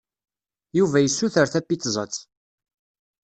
[0.77, 2.13] Yuba yessuter tapizzat.